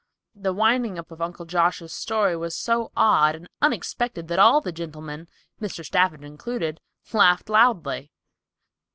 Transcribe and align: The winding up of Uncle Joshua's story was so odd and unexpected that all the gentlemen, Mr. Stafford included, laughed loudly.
The 0.33 0.51
winding 0.51 0.97
up 0.97 1.11
of 1.11 1.21
Uncle 1.21 1.45
Joshua's 1.45 1.93
story 1.93 2.35
was 2.35 2.55
so 2.57 2.91
odd 2.97 3.35
and 3.35 3.47
unexpected 3.61 4.29
that 4.29 4.39
all 4.39 4.59
the 4.59 4.71
gentlemen, 4.71 5.27
Mr. 5.61 5.85
Stafford 5.85 6.23
included, 6.23 6.81
laughed 7.13 7.51
loudly. 7.51 8.11